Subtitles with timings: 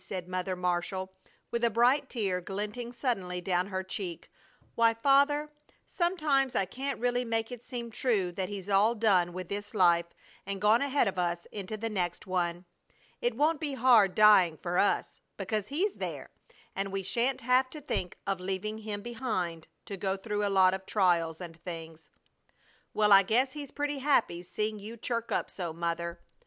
[0.03, 1.13] said Mother Marshall,
[1.51, 4.31] with a bright tear glinting suddenly down her cheek.
[4.73, 5.51] "Why, Father,
[5.85, 10.07] sometimes I can't really make it seem true that he's all done with this life
[10.43, 12.65] and gone ahead of us into the next one.
[13.21, 16.31] It won't be hard dying, for us, because he's there,
[16.75, 20.73] and we sha'n't have to think of leaving him behind to go through a lot
[20.73, 22.09] of trials and things."
[22.91, 26.19] "Well, I guess he's pretty happy seeing you chirk up so, Mother.